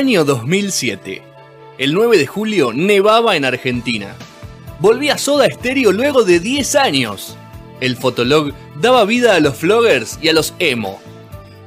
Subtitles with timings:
[0.00, 1.20] Año 2007.
[1.76, 4.16] El 9 de julio nevaba en Argentina.
[4.78, 7.36] Volvía Soda Stereo luego de 10 años.
[7.82, 11.02] El Fotolog daba vida a los vloggers y a los emo.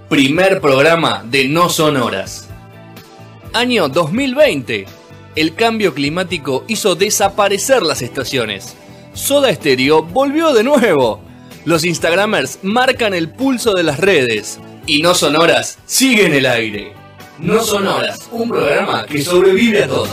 [0.10, 2.50] Primer programa de No Sonoras.
[3.54, 4.88] Año 2020.
[5.36, 8.74] El cambio climático hizo desaparecer las estaciones.
[9.14, 11.22] Soda Stereo volvió de nuevo.
[11.66, 14.60] Los Instagramers marcan el pulso de las redes.
[14.88, 17.03] Y No Sonoras sigue en el aire.
[17.44, 20.08] No Sonoras, un programa que sobrevive a todo.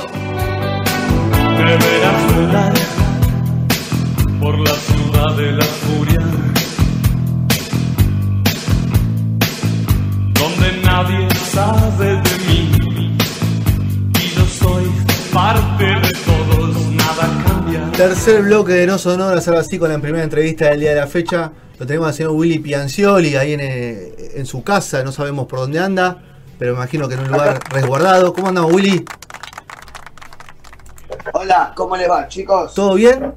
[1.59, 2.73] Deberás volar
[4.41, 6.19] por la ciudad de la furia,
[10.35, 12.69] donde nadie sabe de mí
[14.19, 14.91] y yo soy
[15.33, 17.93] parte de todos, nada cambia.
[17.93, 21.07] Tercer bloque de No Sonoras, ahora sí con la primera entrevista del día de la
[21.07, 21.53] fecha.
[21.79, 25.61] Lo tenemos al señor Willy Piancioli ahí en, eh, en su casa, no sabemos por
[25.61, 26.25] dónde anda,
[26.61, 28.35] pero me imagino que en un lugar resguardado.
[28.35, 29.03] ¿Cómo andamos, Willy?
[31.33, 32.75] Hola, ¿cómo le va, chicos?
[32.75, 33.33] ¿Todo bien?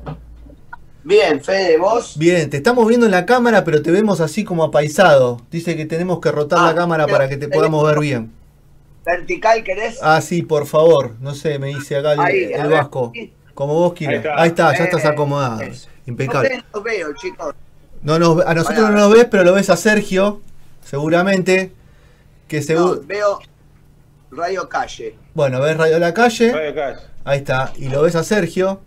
[1.05, 2.17] Bien, Fede, ¿vos?
[2.17, 5.39] Bien, te estamos viendo en la cámara, pero te vemos así como apaisado.
[5.49, 8.33] Dice que tenemos que rotar Ah, la cámara para que te podamos ver bien.
[9.05, 9.99] ¿Vertical querés?
[10.02, 11.15] Ah, sí, por favor.
[11.21, 13.13] No sé, me dice acá el, Ahí, vasco.
[13.53, 14.25] Como vos quieras.
[14.25, 15.61] Ahí Ahí está, ya estás Eh, acomodado.
[15.61, 15.71] eh.
[16.08, 16.58] Impecable.
[16.58, 17.55] No los veo, chicos.
[18.02, 18.89] No nos- a nosotros Hola.
[18.91, 20.41] no nos ves, pero lo ves a Sergio,
[20.83, 21.71] seguramente.
[22.47, 23.02] Que No, seguro.
[23.05, 23.39] veo
[24.31, 25.16] Radio Calle.
[25.33, 26.52] Bueno, ves Radio La Calle.
[26.52, 26.97] Radio Cash.
[27.25, 27.72] Ahí está.
[27.77, 28.81] Y lo ves a Sergio.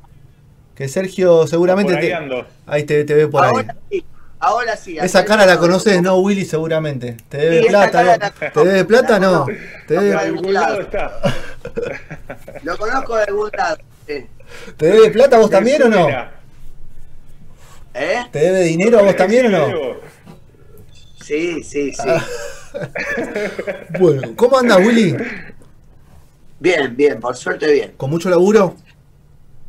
[0.74, 2.46] Que Sergio seguramente Por ahí te, ando.
[2.66, 3.50] ahí te, te ve por ahí.
[3.50, 4.04] ahora sí,
[4.40, 4.98] ahora sí.
[4.98, 6.44] Esa cara la no- conoces, ¿no, Willy?
[6.44, 7.16] Seguramente.
[7.30, 8.02] ¿Te debe Sí, plata?
[8.02, 8.16] ¿no?
[8.18, 9.12] la- ¿Te debe plata?
[9.18, 9.46] la No.
[9.88, 11.18] ¿Te De debe, algún lado está.
[12.62, 13.78] Lo conozco de algún lado.
[14.06, 14.26] sí.
[14.76, 16.08] ¿Te debe plata a vos también o no?
[17.94, 18.18] ¿Eh?
[18.30, 19.96] ¿Te debe dinero a vos también o no?
[21.24, 22.02] Sí, sí, sí.
[22.06, 22.22] Ah.
[23.98, 25.16] Bueno, ¿cómo andas, Willy?
[26.60, 27.92] Bien, bien, por suerte bien.
[27.96, 28.76] ¿Con mucho laburo?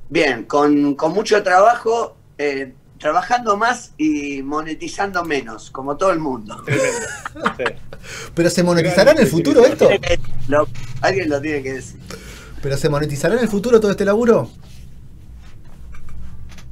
[0.09, 6.63] Bien, con, con mucho trabajo, eh, trabajando más y monetizando menos, como todo el mundo.
[7.57, 7.63] Sí.
[8.33, 9.89] ¿Pero se monetizará en el futuro esto?
[10.47, 10.67] Lo-
[11.01, 11.99] alguien lo tiene que decir.
[12.61, 14.49] ¿Pero se monetizará en el futuro todo este laburo?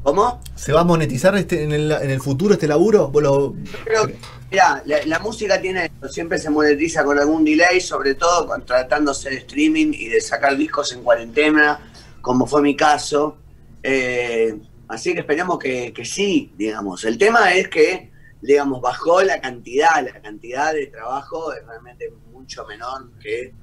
[0.05, 0.39] ¿Cómo?
[0.55, 3.07] ¿Se va a monetizar este, en, el, en el futuro este laburo?
[3.07, 4.15] ¿Vos lo- Creo que,
[4.51, 8.63] mirá, la, la música tiene esto, siempre se monetiza con algún delay, sobre todo con-
[8.63, 13.37] tratándose de streaming y de sacar discos en cuarentena, como fue mi caso.
[13.81, 14.55] Eh,
[14.89, 17.03] así que esperemos que, que sí, digamos.
[17.03, 18.11] El tema es que,
[18.43, 23.53] digamos, bajó la cantidad, la cantidad de trabajo es realmente mucho menor que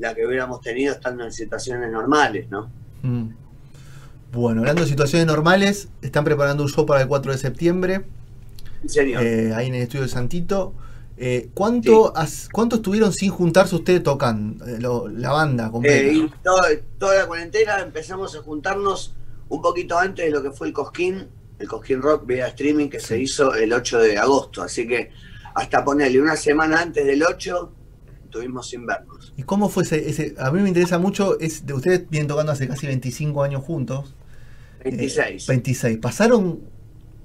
[0.00, 2.72] la que hubiéramos tenido estando en situaciones normales, ¿no?
[3.02, 3.28] Mm.
[4.32, 8.02] Bueno, hablando de situaciones normales, están preparando un show para el 4 de septiembre,
[8.86, 9.20] serio.
[9.20, 10.72] eh, ahí en el estudio de Santito.
[11.18, 12.12] Eh, ¿cuánto,
[12.52, 14.58] ¿Cuánto estuvieron sin juntarse ustedes tocan?
[14.66, 16.08] eh, lo- la banda completa.
[16.70, 19.14] Eh, toda la cuarentena empezamos a juntarnos
[19.50, 21.28] un poquito antes de lo que fue el Cosquín,
[21.58, 24.62] el Cosquín Rock vía streaming que se hizo el 8 de agosto.
[24.62, 25.10] Así que
[25.54, 27.70] hasta ponerle una semana antes del 8,
[28.24, 29.34] estuvimos sin vernos.
[29.36, 32.50] ¿Y cómo fue ese, ese- A mí me interesa mucho, es de ustedes vienen tocando
[32.52, 34.14] hace casi 25 años juntos.
[34.84, 35.46] Eh, 26.
[35.46, 35.98] 26.
[35.98, 36.60] ¿Pasaron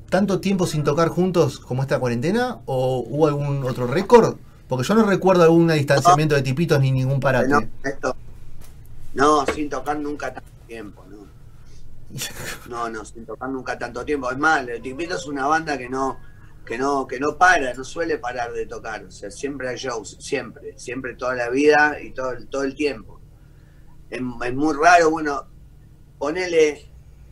[0.10, 2.60] tanto tiempo sin tocar juntos como esta cuarentena?
[2.66, 4.38] ¿O hubo algún otro récord?
[4.68, 7.48] Porque yo no recuerdo algún distanciamiento de tipitos ni ningún parate.
[7.48, 8.16] no, esto-
[9.14, 11.18] no, sin tocar nunca tanto tiempo, no.
[12.70, 14.30] No, no, sin tocar nunca tanto tiempo.
[14.32, 16.18] Es más, el Tipito es una banda que no,
[16.66, 19.04] que no, que no para, no suele parar de tocar.
[19.06, 22.76] O sea, siempre hay shows, siempre, siempre toda la vida y todo, el- todo el
[22.76, 23.20] tiempo.
[24.10, 25.46] Es, es muy raro, bueno,
[26.18, 26.90] ponele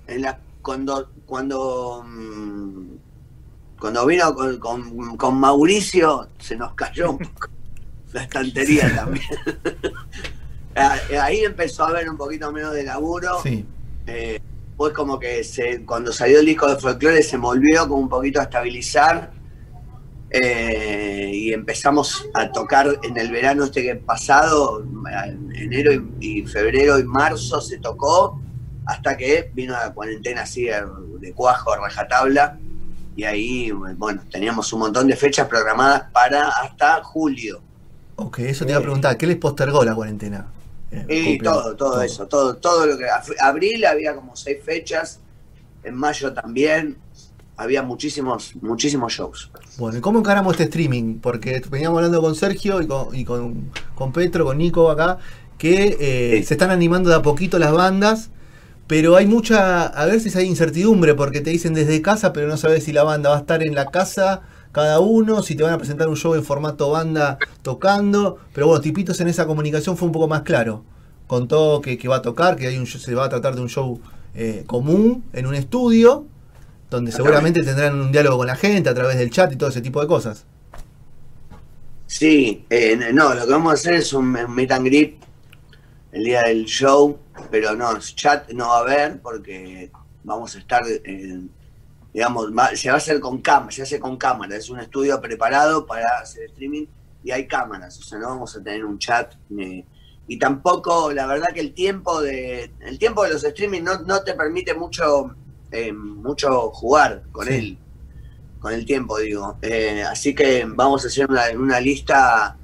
[0.08, 2.86] en la cuando cuando mm,
[3.80, 7.50] cuando vino con, con- con Mauricio se nos cayó un poco
[8.14, 9.26] la estantería también.
[10.78, 13.40] Ah, Ahí empezó a haber un poquito menos de laburo.
[13.42, 13.66] Sí.
[14.08, 14.42] Eh,
[14.76, 18.42] fue como que se, cuando salió el disco de folclore se volvió como un poquito
[18.42, 19.32] a estabilizar
[20.32, 26.46] eh, y empezamos a tocar en el verano este que pasado, en enero y, y
[26.46, 28.42] febrero y marzo se tocó
[28.86, 32.58] hasta que vino la cuarentena así de, cuajo, a rajatabla
[33.16, 37.62] y ahí, bueno, teníamos un montón de fechas programadas para hasta julio.
[38.18, 39.18] Ok, eso te iba a preguntar.
[39.18, 40.48] ¿Qué les postergó la cuarentena?
[40.92, 43.06] Eh, Y todo, todo, eso, todo, todo lo que.
[43.40, 45.20] Abril había como seis fechas,
[45.84, 46.98] en mayo también,
[47.58, 49.50] había muchísimos, muchísimos shows.
[49.78, 51.20] Bueno, ¿y cómo encaramos este streaming?
[51.20, 55.18] Porque veníamos hablando con Sergio y con, y con, con Petro, con Nico acá,
[55.58, 56.44] que eh, Sí.
[56.46, 58.30] se están animando de a poquito las bandas,
[58.88, 62.84] pero hay mucha, a veces hay incertidumbre porque te dicen desde casa, pero no sabes
[62.84, 64.42] si la banda va a estar en la casa
[64.72, 68.82] cada uno, si te van a presentar un show en formato banda tocando, pero bueno,
[68.82, 70.84] Tipitos en esa comunicación fue un poco más claro.
[71.28, 73.70] Contó que, que va a tocar, que hay un, se va a tratar de un
[73.70, 74.02] show
[74.36, 76.26] eh, común en un estudio,
[76.90, 79.80] donde seguramente tendrán un diálogo con la gente a través del chat y todo ese
[79.82, 80.46] tipo de cosas.
[82.06, 85.16] Sí, eh, no, lo que vamos a hacer es un meet and greet
[86.12, 87.18] el día del show,
[87.52, 89.92] pero no, chat no va a haber porque
[90.24, 91.42] vamos a estar, eh,
[92.14, 95.86] digamos, se va a hacer con cámara, se hace con cámara, es un estudio preparado
[95.86, 96.86] para hacer streaming
[97.24, 99.34] y hay cámaras, o sea, no vamos a tener un chat.
[99.58, 99.86] eh,
[100.28, 104.24] y tampoco, la verdad que el tiempo de el tiempo de los streaming no, no
[104.24, 105.36] te permite mucho
[105.72, 107.54] eh, mucho jugar con Sí.
[107.54, 107.78] él,
[108.60, 109.58] con el tiempo, digo.
[109.62, 112.58] Eh, así que vamos a hacer una, una lista,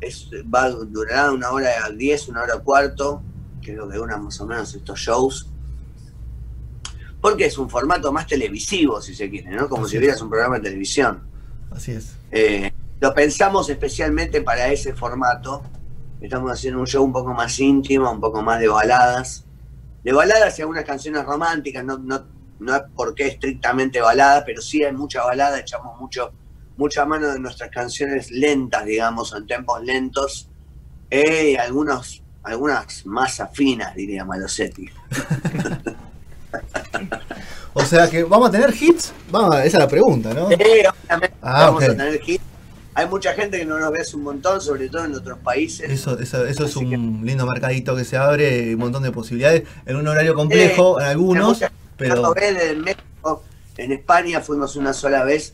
[0.00, 3.22] es, va a durar una hora diez, una hora cuarto,
[3.66, 5.48] que es lo que duran más o menos estos shows.
[7.20, 9.68] Porque es un formato más televisivo, si se quiere, ¿no?
[9.68, 11.26] Como Así si vieras un programa de televisión.
[11.72, 12.14] Así es.
[12.30, 15.64] Eh, lo pensamos especialmente para ese formato.
[16.20, 19.44] Estamos haciendo un show un poco más íntimo, un poco más de baladas.
[20.04, 22.24] De baladas y algunas canciones románticas, no, no,
[22.60, 26.30] no es porque estrictamente balada, pero sí hay mucha balada, echamos mucho,
[26.76, 30.48] mucha mano de nuestras canciones lentas, digamos, en tempos lentos,
[31.10, 34.88] eh, y algunos, algunas más afinas, diría Malosetti.
[37.78, 40.50] O sea que vamos a tener hits, vamos, esa es la pregunta, ¿no?
[40.50, 42.42] Eh, obviamente Ah, vamos a tener hits.
[42.94, 45.90] Hay mucha gente que no nos ve hace un montón, sobre todo en otros países.
[45.90, 49.96] Eso, eso, eso es un lindo mercadito que se abre, un montón de posibilidades, en
[49.96, 51.62] un horario complejo, en algunos,
[51.98, 53.44] pero Cuando ves de México,
[53.76, 55.52] en España fuimos una sola vez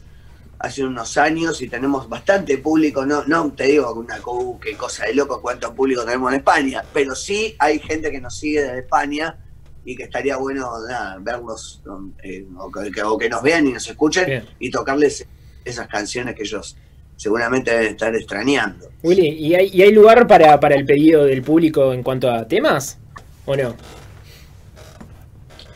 [0.63, 5.43] hace unos años y tenemos bastante público, no, no te digo una cosa de loco
[5.43, 9.37] cuánto público tenemos en España, pero sí hay gente que nos sigue desde España
[9.85, 11.83] y que estaría bueno nada, verlos
[12.23, 14.49] eh, o, que, o que nos vean y nos escuchen Bien.
[14.61, 15.27] y tocarles
[15.65, 16.77] esas canciones que ellos
[17.17, 18.89] seguramente deben estar extrañando.
[19.03, 22.47] Willy, ¿y hay, y hay lugar para, para el pedido del público en cuanto a
[22.47, 22.99] temas?
[23.47, 23.75] ¿O no?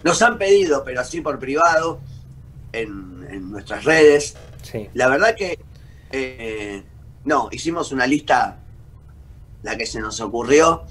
[0.05, 1.99] Nos han pedido, pero así por privado,
[2.73, 4.37] en, en nuestras redes,
[4.67, 4.89] Sí.
[4.95, 5.59] La verdad que
[6.11, 6.83] eh,
[7.25, 8.59] no, hicimos una lista,
[9.63, 10.85] la que se nos ocurrió,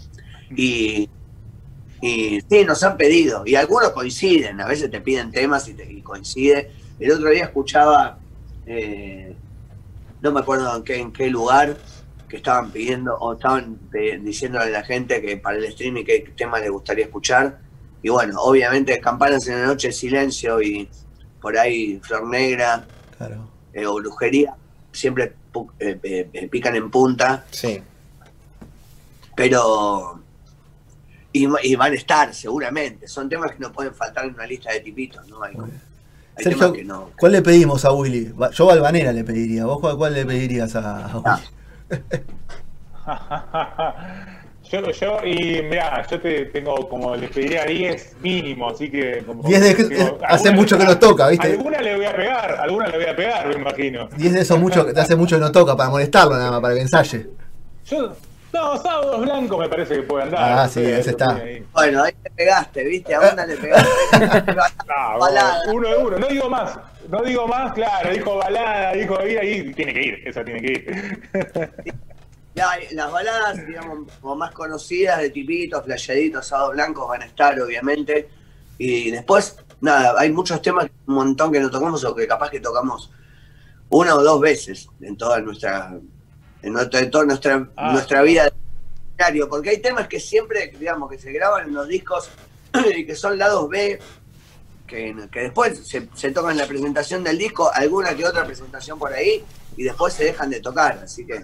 [0.56, 1.10] y,
[2.02, 5.92] y sí, nos han pedido, y algunos coinciden, a veces te piden temas y, te,
[5.92, 6.72] y coincide.
[7.00, 8.20] El otro día escuchaba,
[8.66, 9.36] eh,
[10.22, 11.78] no me acuerdo en qué, en qué lugar,
[12.30, 16.34] que estaban pidiendo, o estaban eh, diciéndole a la gente que para el streaming qué
[16.36, 17.60] tema les gustaría escuchar.
[18.02, 20.90] Y bueno, obviamente Campanas en la Noche, Silencio y
[21.42, 22.86] por ahí Flor Negra,
[23.18, 23.55] claro.
[23.76, 24.56] Eh, o brujería,
[24.92, 25.34] siempre
[25.80, 26.00] eh,
[26.34, 27.80] eh, pican en punta, Sí.
[29.36, 30.20] pero.
[31.32, 33.08] Y, y van a estar, seguramente.
[33.10, 35.44] Son temas que no pueden faltar en una lista de tipitos, ¿no?
[35.44, 35.54] Hay,
[36.38, 37.10] hay Sergio, temas que no.
[37.20, 38.34] ¿cuál le pedimos a Willy?
[38.54, 41.42] Yo Valvanera le pediría, ¿vos cuál, cuál le pedirías a, a Ah.
[44.72, 49.24] Yo, yo, y mira, yo te tengo como les pediría 10 mínimo, así que.
[49.26, 51.48] Como, 10 de- digo, hace alguna- mucho que nos toca, ¿viste?
[51.52, 54.08] Alguna le voy a pegar, alguna le voy a pegar, me imagino.
[54.18, 56.74] 10 de esos mucho, te hace mucho que no toca, para molestarlo nada más, para
[56.74, 57.28] que ensaye.
[57.86, 58.16] Yo,
[58.54, 60.60] no, sábados blancos me parece que puede andar.
[60.60, 61.40] Ah, sí, ese está.
[61.74, 63.14] Bueno, ahí le pegaste, ¿viste?
[63.14, 63.90] A una le pegaste.
[64.98, 65.60] Ah, Balada.
[65.74, 66.78] uno de uno, no digo más,
[67.10, 70.72] no digo más, claro, dijo balada, dijo ir ahí, tiene que ir, esa tiene que
[70.72, 71.16] ir.
[72.56, 77.60] La- las baladas, digamos, como más conocidas de tipitos, flayaditos, sábados blancos van a estar,
[77.60, 78.30] obviamente.
[78.78, 82.60] Y después, nada, hay muchos temas, un montón que no tocamos o que capaz que
[82.62, 83.12] tocamos
[83.90, 85.98] una o dos veces en toda nuestra,
[86.62, 87.92] en, nuestra, en toda nuestra, Ah.
[87.92, 88.50] nuestra vida
[89.18, 89.50] diario.
[89.50, 92.30] Porque hay temas que siempre, digamos, que se graban en los discos
[92.98, 94.00] y que son lados B,
[94.88, 98.98] que, que después se, se tocan en la presentación del disco, alguna que otra presentación
[98.98, 99.44] por ahí,
[99.76, 101.00] y después se dejan de tocar.
[101.04, 101.44] Así que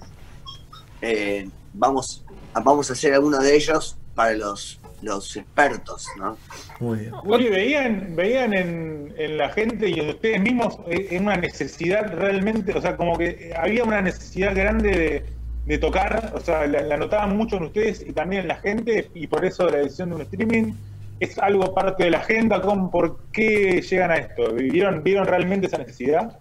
[1.02, 2.24] eh, vamos,
[2.64, 6.38] vamos a hacer alguno de ellos para los, los expertos, ¿no?
[6.80, 7.14] Muy bien.
[7.24, 12.14] Willy, veían, veían en, en la gente y en ustedes mismos eh, en una necesidad
[12.14, 15.26] realmente, o sea, como que había una necesidad grande de,
[15.66, 19.10] de tocar, o sea, la, la notaban mucho en ustedes y también en la gente,
[19.14, 20.74] y por eso la decisión de un streaming
[21.20, 24.54] es algo parte de la agenda, ¿cómo, ¿por qué llegan a esto?
[24.54, 26.40] ¿Vieron, ¿Vieron realmente esa necesidad?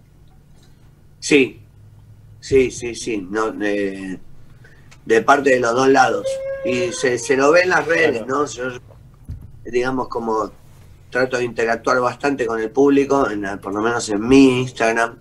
[1.19, 1.61] Sí,
[2.39, 4.19] sí, sí, sí, no, de,
[5.05, 6.25] de parte de los dos lados.
[6.65, 8.45] Y se, se lo ve en las redes, ¿no?
[8.45, 8.65] Yo,
[9.65, 10.51] digamos, como
[11.09, 15.17] trato de interactuar bastante con el público, en por lo menos en mi Instagram,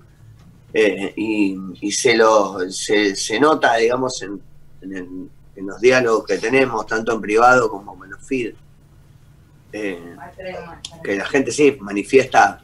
[0.73, 4.41] eh, y, y se, lo, se, se nota, digamos, en,
[4.83, 8.55] en, el- en los diálogos que tenemos, tanto en privado como en los feed,
[9.73, 10.17] eh,
[11.03, 12.61] que la gente sí manifiesta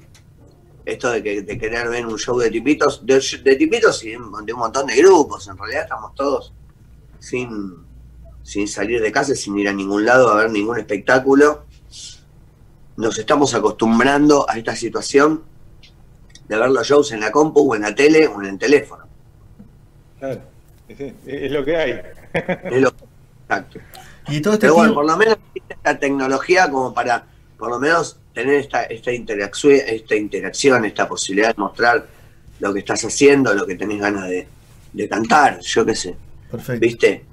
[0.85, 4.17] esto de, que, de querer ver un show de tipitos, de, de tipitos y de
[4.19, 5.49] un montón de grupos.
[5.49, 6.53] En realidad estamos todos
[7.21, 7.75] sin,
[8.43, 11.65] sin salir de casa, sin ir a ningún lado a ver ningún espectáculo.
[12.97, 15.43] Nos estamos acostumbrando a esta situación
[16.49, 19.05] de ver los shows en la compu o en la tele o en el teléfono.
[20.19, 20.41] Claro,
[20.89, 22.01] es, es lo que hay.
[22.33, 22.93] Es lo
[23.43, 23.81] exacto.
[24.29, 27.27] Y todo este Pero bueno, tiempo- por lo menos esta tecnología como para,
[27.59, 32.07] por lo menos, tener esta, esta, interacción, esta interacción, esta posibilidad de mostrar
[32.61, 34.49] lo que estás haciendo, lo que tenés ganas de,
[34.93, 36.17] de cantar, yo qué sé,
[36.57, 36.87] Perfecto.
[36.87, 37.25] ¿viste?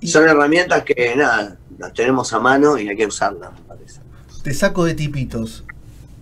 [0.00, 4.00] Y- Son herramientas que, nada, las tenemos a mano y hay que usarlas, me parece.
[4.42, 5.64] Te saco de tipitos.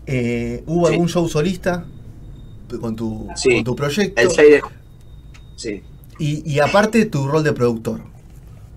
[0.06, 0.92] Eh, ¿Hubo Sí.
[0.94, 1.84] algún show solista
[2.80, 3.56] con tu, Sí.
[3.56, 4.20] con tu proyecto?
[4.20, 4.62] El 6 de
[5.56, 5.82] Sí.
[6.18, 8.00] Y, y aparte tu rol de productor.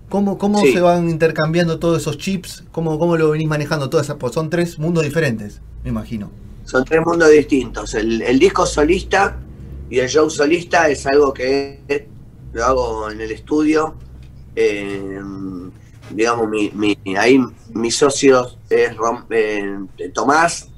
[0.08, 0.72] ¿Cómo, cómo Sí.
[0.72, 2.64] se van intercambiando todos esos chips?
[2.72, 3.88] ¿Cómo, cómo lo venís manejando?
[3.88, 6.30] Todas esas, pues son tres mundos diferentes, me imagino.
[6.64, 7.94] Son tres mundos distintos.
[7.94, 9.38] El, el disco solista
[9.88, 11.80] y el show solista es algo que
[12.52, 13.96] lo hago en el estudio.
[14.56, 15.20] Eh,
[16.10, 17.40] digamos, mi, mi- ahí
[17.72, 20.68] mis socios es Rom- eh, Tomás,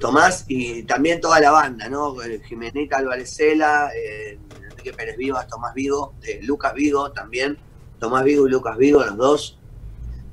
[0.00, 2.20] Tomás y también toda la banda, ¿no?
[2.22, 4.38] Eh, Jimenita Alvarecela, eh,
[4.70, 7.58] Enrique Pérez Vivas, Tomás Vigo, Lucas Vigo también,
[7.98, 9.58] Tomás Vigo y Lucas Vigo, los dos,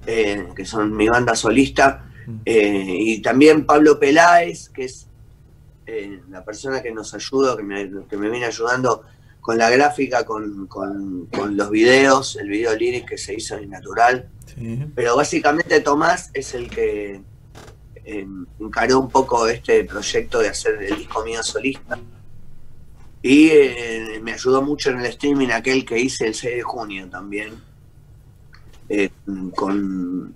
[0.05, 2.05] que son mi banda solista.
[2.45, 5.07] Eh, y también Pablo Peláez, que es
[6.29, 9.03] la persona que nos ayuda, que me, que me viene ayudando
[9.47, 13.69] con la gráfica, con, con- con los videos, el video lyric que se hizo en
[13.69, 14.27] Natural.
[14.45, 14.85] Sí.
[14.93, 17.21] Pero básicamente Tomás es el que
[18.03, 18.27] eh,
[18.59, 21.97] encaró un poco este proyecto de hacer el disco mío solista.
[23.21, 27.07] Y eh, me ayudó mucho en el streaming aquel que hice el 6 de junio
[27.09, 27.53] también.
[28.89, 29.09] eh,
[29.55, 30.33] con,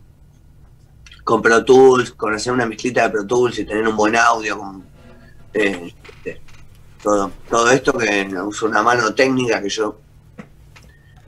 [1.25, 4.57] con Pro Tools, con hacer una mezclita de Pro Tools y tener un buen audio.
[4.57, 4.85] Con,
[5.53, 6.39] eh, eh,
[7.03, 9.99] todo, todo esto que uso una mano técnica que yo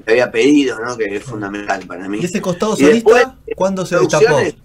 [0.05, 0.97] le había pedido, ¿no?
[0.97, 2.19] que es fundamental para mí.
[2.19, 4.55] ¿Y ese costado Y después, solista cuándo se destapó?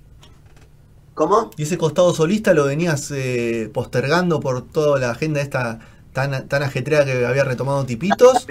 [1.15, 1.51] ¿Cómo?
[1.57, 5.81] ¿Y ese costado solista lo venías eh, postergando por toda la agenda esta
[6.13, 8.51] tan, tan ajetreada que había retomado Tipitos?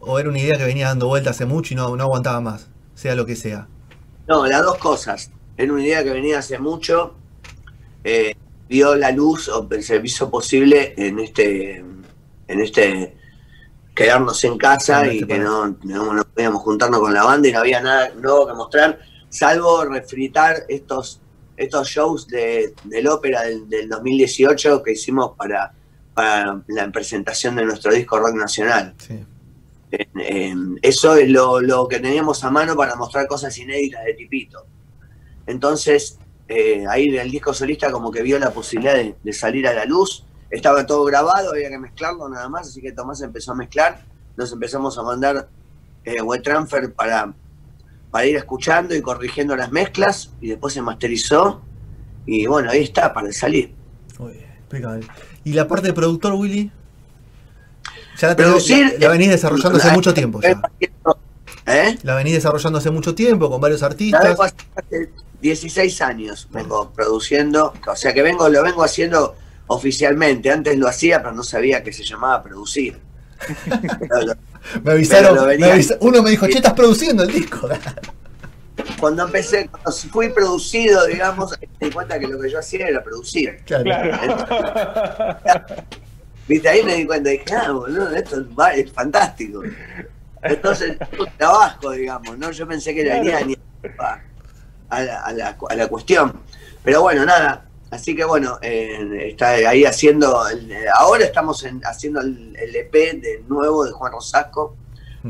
[0.00, 2.70] ¿O era una idea que venía dando vuelta hace mucho y no, no aguantaba más?
[2.94, 3.68] Sea lo que sea.
[4.28, 5.30] No, las dos cosas.
[5.56, 7.14] Era una idea que venía hace mucho.
[8.04, 8.34] eh,
[8.70, 11.84] vio la luz o se hizo posible en este,
[12.46, 13.16] en este
[13.96, 17.48] quedarnos en casa En y este que no, no, no podíamos juntarnos con la banda
[17.48, 21.20] y no había nada nuevo que mostrar, salvo refritar estos,
[21.56, 25.72] estos shows de, del ópera del, del 2018 que hicimos para,
[26.14, 28.94] para la presentación de nuestro disco rock nacional.
[28.98, 29.18] Sí.
[29.90, 34.14] Eh, eh, eso es lo, lo que teníamos a mano para mostrar cosas inéditas de
[34.14, 34.64] Tipito.
[35.48, 36.20] Entonces,
[36.52, 39.84] eh, ahí el disco solista como que vio la posibilidad de, de salir a la
[39.84, 40.26] luz.
[40.50, 44.04] Estaba todo grabado, había que mezclarlo nada más, así que Tomás empezó a mezclar.
[44.36, 45.48] Nos empezamos a mandar
[46.04, 47.32] eh, web transfer para,
[48.10, 51.62] para ir escuchando y corrigiendo las mezclas y después se masterizó.
[52.26, 53.72] Y bueno, ahí está, para salir.
[54.18, 55.06] Muy bien, impecable.
[55.44, 56.72] ¿Y la parte de productor, Willy?
[58.18, 60.60] Ya la, Producir, la, la venís desarrollando hace mucho tiempo ya.
[61.66, 61.96] ¿Eh?
[62.02, 64.36] La venís desarrollando hace mucho tiempo con varios artistas.
[65.40, 69.36] Vengo hace hace 16 años vengo produciendo, o sea que vengo, lo vengo haciendo
[69.68, 70.50] oficialmente.
[70.50, 72.98] Antes lo hacía, pero no sabía que se llamaba producir.
[74.26, 74.34] Lo-
[74.84, 77.68] Me avisaron, me avisa- uno me dijo, che, estás produciendo el disco.
[78.98, 83.02] Cuando empecé, cuando fui producido, digamos, me di cuenta que lo que yo hacía era
[83.02, 83.62] producir.
[83.64, 83.90] Claro.
[86.48, 89.62] Viste, ahí me di cuenta, dije, ah, boludo, esto es, va- es fantástico.
[90.42, 92.50] Entonces, un trabajo, digamos, ¿no?
[92.50, 93.20] Yo pensé que Claro.
[93.22, 93.56] venía ni
[94.90, 96.40] a, la, a la- a la cuestión.
[96.84, 97.66] Pero bueno, nada.
[97.90, 100.46] Así que bueno, eh, está ahí haciendo.
[100.48, 104.76] el- eh, ahora estamos en- haciendo el, el EP de nuevo de Juan Rosasco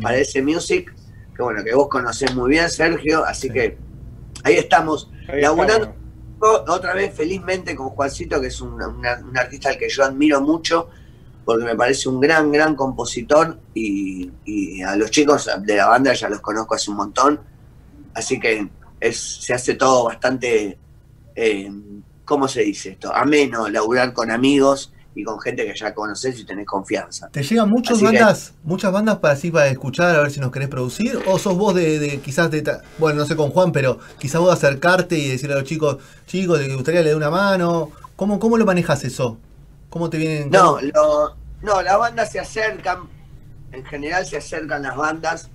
[0.03, 0.95] para ese music.
[1.37, 3.25] Que bueno, que vos conocés muy bien, Sergio.
[3.25, 3.53] Así Sí.
[3.55, 3.79] que
[4.45, 5.11] ahí estamos.
[5.29, 5.95] Ahí laburando
[6.69, 10.41] otra vez felizmente con Juancito, que es un, una- un artista al que yo admiro
[10.41, 10.89] mucho,
[11.45, 16.13] porque me parece un gran, gran compositor y, y a los chicos de la banda
[16.15, 17.41] ya los conozco hace un montón,
[18.15, 18.69] así que
[19.01, 20.79] es, se hace todo bastante,
[21.35, 21.71] eh,
[22.25, 23.15] ¿cómo se dice esto?
[23.15, 27.29] Ameno, laburar con amigos y con gente que ya conoces y tenés confianza.
[27.31, 30.39] ¿Te llegan muchas Así que- bandas, muchas bandas para así para escuchar, a ver si
[30.39, 31.19] nos querés producir?
[31.27, 34.41] ¿O sos vos de, de quizás de, ta- bueno, no sé con Juan, pero quizás
[34.41, 37.91] vos acercarte y decirle a los chicos, chicos, ¿te gustaría le dé una mano?
[38.17, 39.39] ¿Cómo, ¿Cómo lo manejas eso?
[39.89, 40.51] ¿Cómo te vienen?
[40.51, 43.01] No, lo- no, las bandas se acercan,
[43.73, 45.51] en general se acercan las bandas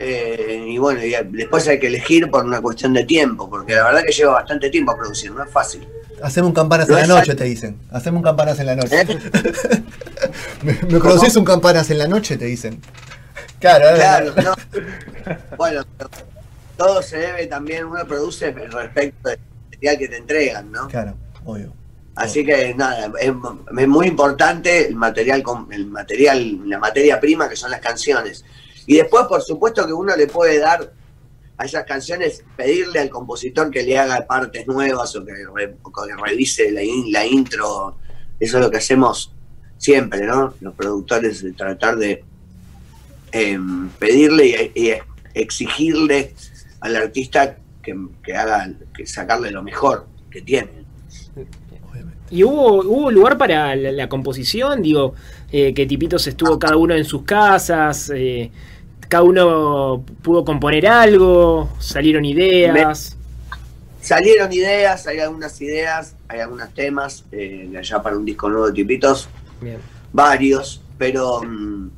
[0.00, 3.84] Eh, y bueno, y después hay que elegir por una cuestión de tiempo, porque la
[3.84, 5.86] verdad que lleva bastante tiempo a producir, no es fácil.
[6.22, 7.36] Hacemos un campanas No en la noche, fácil.
[7.36, 7.78] te dicen.
[7.90, 9.00] Hacemos un campanas en la noche.
[9.00, 9.06] ¿Eh?
[10.62, 12.36] ¿Me, me producís un campanas en la noche?
[12.36, 12.80] Te dicen.
[13.60, 14.54] Claro, Claro, no.
[15.56, 15.82] Bueno,
[16.76, 19.38] todo se debe también, uno produce respecto del
[19.70, 20.88] material que te entregan, ¿no?
[20.88, 21.72] Claro, obvio.
[22.16, 23.32] Así que nada, es,
[23.78, 28.44] es muy importante el material, el material, la materia prima que son las canciones.
[28.86, 30.92] Y después, por supuesto, que uno le puede dar
[31.56, 35.32] a esas canciones, pedirle al compositor que le haga partes nuevas o que,
[36.26, 37.96] revise la, in- la intro.
[38.40, 39.32] Eso es lo que hacemos
[39.78, 40.54] siempre, ¿no?
[40.60, 42.24] Los productores, de tratar de
[43.32, 44.92] em, pedirle y,
[45.34, 46.34] exigirle
[46.80, 50.84] al artista que, que haga, que sacarle lo mejor que tiene.
[52.30, 54.82] ¿Y hubo, hubo lugar para la, la composición?
[54.82, 55.14] Digo,
[55.52, 58.50] eh, que Tipitos estuvo cada uno en sus casas, eh,
[59.08, 63.16] cada uno pudo componer algo, salieron ideas.
[64.00, 68.72] Salieron ideas, hay algunas ideas, hay algunos temas, eh, allá para un disco nuevo de
[68.74, 69.28] Tipitos,
[69.62, 69.78] Bien.
[70.12, 71.88] varios, pero mm,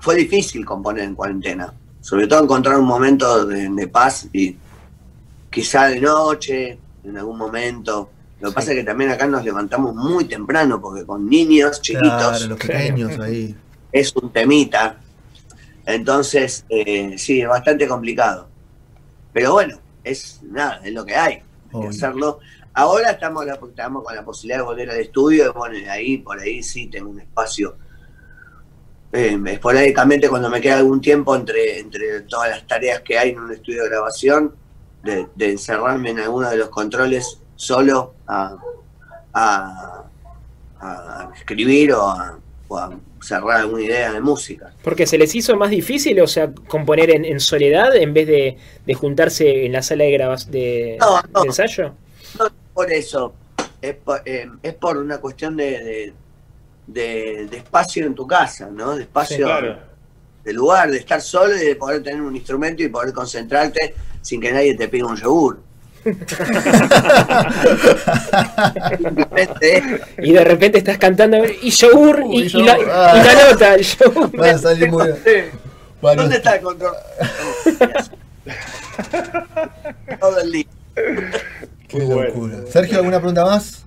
[0.00, 1.72] fue difícil componer en cuarentena.
[2.00, 4.56] Sobre todo encontrar un momento de, de paz y
[5.50, 8.10] quizá de noche, en algún momento.
[8.40, 8.54] Lo que Sí.
[8.54, 12.58] pasa es que también acá nos levantamos muy temprano porque con niños chiquitos Claro, los
[12.58, 13.54] pequeños ahí.
[13.90, 14.96] es un temita.
[15.88, 18.46] Entonces, eh, sí, es bastante complicado.
[19.32, 22.40] Pero bueno, es nada, es lo que hay, hay que hacerlo.
[22.74, 26.38] Ahora estamos, estamos con la posibilidad de volver al estudio, y bueno, y ahí, por
[26.38, 27.76] ahí sí tengo un espacio.
[29.12, 33.40] eh, esporádicamente, cuando me queda algún tiempo entre, entre todas las tareas que hay en
[33.40, 34.54] un estudio de grabación,
[35.02, 38.56] de, de encerrarme en alguno de los controles solo a,
[39.32, 40.04] a-
[40.80, 42.90] a escribir o a, o a
[43.22, 44.72] cerrar alguna idea de música.
[44.82, 48.56] Porque se les hizo más difícil, o sea, componer en, en soledad en vez de,
[48.86, 51.40] de juntarse en la sala de, grabas de, No, no.
[51.42, 51.94] de ensayo.
[52.38, 53.34] No por eso,
[53.82, 56.12] es por, eh, es por una cuestión de, de,
[56.86, 58.96] de- de espacio en tu casa, ¿no?
[58.96, 59.78] De espacio, Sí, Claro.
[60.44, 64.40] de lugar, de estar solo y de poder tener un instrumento y poder concentrarte sin
[64.40, 65.60] que nadie te pida un yogur.
[70.22, 72.88] Y de repente estás cantando y yogur y, Uy, y la, yogur.
[72.88, 74.40] y la nota, el yogur.
[74.40, 75.50] Va a salir muy bien.
[76.00, 76.94] Bueno, ¿Dónde está el control?
[80.20, 80.64] Todo el día.
[81.88, 82.56] Qué locura.
[82.70, 83.84] Sergio, ¿alguna pregunta más?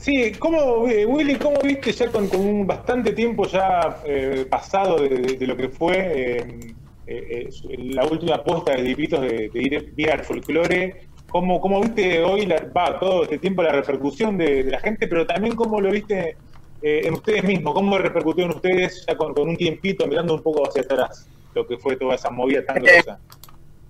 [0.00, 4.98] Sí, ¿cómo, eh, Willy, cómo viste ya con, con un bastante tiempo ya eh, pasado
[5.00, 6.74] de, de- de lo que fue eh,
[7.06, 11.06] eh, la última apuesta de Dipitos de, de ir, ir al folclore?
[11.34, 15.08] ¿Cómo, ¿Cómo viste hoy, la- va, todo este tiempo la repercusión de, de la gente,
[15.08, 16.36] pero también cómo lo viste
[16.80, 17.74] eh, en ustedes mismos?
[17.74, 21.66] ¿Cómo repercutió en ustedes ya con, con un tiempito mirando un poco hacia atrás lo
[21.66, 23.18] que fue toda esa movida tan Eh, grosa?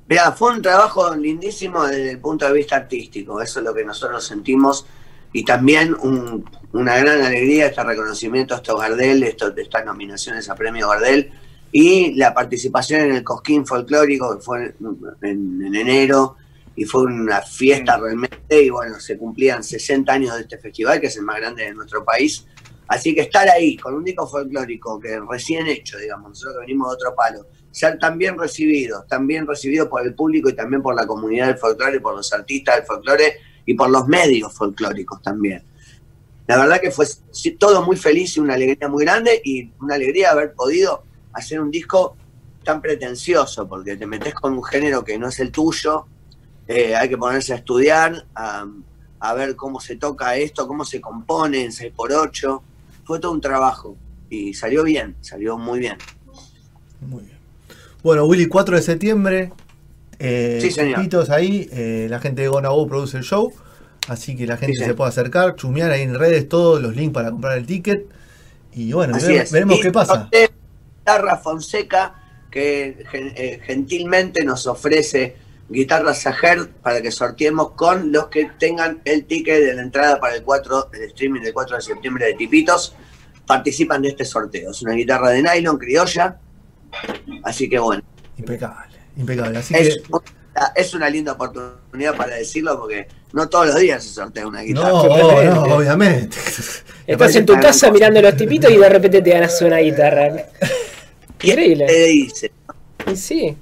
[0.08, 3.84] Mirá, fue un trabajo lindísimo desde el punto de vista artístico, eso es lo que
[3.84, 4.86] nosotros sentimos,
[5.34, 10.54] y también un- una gran alegría este reconocimiento a estos Gardel, estos, estas nominaciones a
[10.54, 11.30] Premio Gardel,
[11.72, 14.74] y la participación en el Cosquín Folclórico, que fue
[15.20, 16.36] en, en enero,
[16.76, 21.06] y fue una fiesta realmente, y bueno, se cumplían 60 años de este festival, que
[21.06, 22.46] es el más grande de nuestro país,
[22.88, 26.88] así que estar ahí con un disco folclórico que recién hecho, digamos, nosotros que venimos
[26.90, 30.82] de otro palo, ser tan bien recibidos, tan bien recibidos por el público y también
[30.82, 35.20] por la comunidad del folclore, por los artistas del folclore y por los medios folclóricos
[35.22, 35.62] también.
[36.46, 37.06] La verdad que fue
[37.58, 41.70] todo muy feliz y una alegría muy grande y una alegría haber podido hacer un
[41.70, 42.16] disco
[42.62, 46.06] tan pretencioso, porque te metes con un género que no es el tuyo,
[46.68, 48.66] eh, hay que ponerse a estudiar, a,
[49.20, 52.60] a ver cómo se toca esto, cómo se compone en 6x8.
[53.04, 53.96] Fue todo un trabajo
[54.30, 55.96] y salió bien, salió muy bien.
[57.00, 57.38] Muy bien.
[58.02, 59.52] Bueno, Willy, 4 de septiembre.
[60.18, 61.00] Eh, Sí, señor.
[61.30, 61.68] Ahí.
[61.72, 63.52] eh, la gente de Gonabo produce el show.
[64.08, 67.14] Así que la gente Sí, se puede acercar, chumear ahí en redes todos los links
[67.14, 68.06] para comprar el ticket.
[68.74, 69.16] Y bueno,
[69.50, 70.28] veremos, Y qué pasa.
[70.98, 72.14] Guitarra Fonseca,
[72.50, 75.36] que eh, gentilmente nos ofrece
[75.68, 80.34] guitarras Sager para que sorteemos con los que tengan el ticket de la entrada para
[80.36, 82.94] el 4, el streaming del 4 de septiembre de Tipitos.
[83.46, 84.70] Participan de este sorteo.
[84.70, 86.36] Es una guitarra de nylon criolla.
[87.42, 88.02] Así que bueno,
[88.38, 89.58] Impecable, impecable.
[89.58, 90.02] Así es, que.
[90.10, 90.22] una-
[90.76, 94.88] es una linda oportunidad para decirlo porque no todos los días se sortea una guitarra.
[94.90, 96.36] No, no, obviamente.
[97.06, 100.28] Me Estás en tu casa mirando los tipitos y de repente te ganas una guitarra.
[101.38, 101.86] ¿Quién Increíble.
[101.86, 102.52] te dice?
[103.12, 103.56] Y sí.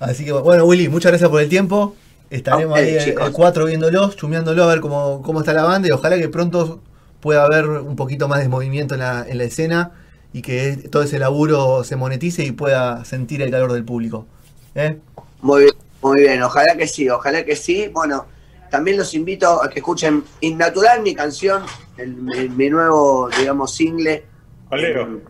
[0.00, 1.94] Así que bueno, Willy, muchas gracias por el tiempo.
[2.30, 3.26] Estaremos ahí el, chicos.
[3.26, 6.80] el 4 viéndolos, chumeándolo, a ver cómo, cómo está la banda y ojalá que pronto
[7.20, 9.92] pueda haber un poquito más de movimiento en la, en la escena
[10.32, 14.26] y que todo ese laburo se monetice y pueda sentir el calor del público.
[14.74, 14.96] ¿Eh?
[15.42, 17.88] Muy bien, muy bien, ojalá que sí, ojalá que sí.
[17.92, 18.26] Bueno,
[18.70, 21.64] también los invito a que escuchen Innatural, mi canción,
[21.98, 24.24] el- mi, mi nuevo, digamos, single.
[24.70, 25.20] Valero.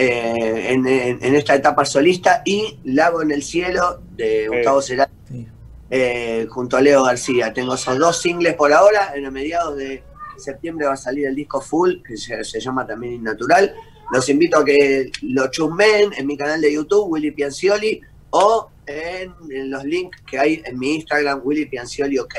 [0.00, 5.12] Eh, en, en- en esta etapa solista y Lago en el Cielo de Gustavo Cerati
[5.28, 5.46] Sí.
[5.90, 7.52] eh, junto a Leo García.
[7.52, 9.12] Tengo esos dos singles por ahora.
[9.16, 10.02] En a mediados de
[10.36, 13.74] septiembre va a salir el disco full, que se, se llama también Innatural.
[14.12, 19.34] Los invito a que lo chusmen en mi canal de YouTube, Willy Piancioli, o en,
[19.50, 22.34] en los links que hay en mi Instagram, Willy Piancioli OK.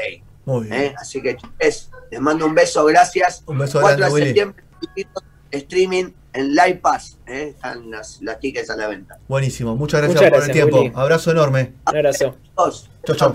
[0.46, 0.82] Muy bien.
[0.82, 0.96] ¿eh?
[0.98, 3.44] Así que chicos, les mando un beso, gracias.
[3.46, 4.26] Un beso 4 de grande, Willy.
[4.28, 4.64] septiembre,
[5.52, 7.18] streaming en Live Pass.
[7.28, 7.54] ¿eh?
[7.56, 9.18] Están las, las tickets a la venta.
[9.28, 9.76] Buenísimo.
[9.76, 10.80] Muchas gracias Muchas por el tiempo.
[10.82, 10.94] Willy.
[10.96, 11.74] Abrazo enorme.
[11.88, 12.36] Un abrazo.
[13.06, 13.16] Chau.
[13.16, 13.34] chau.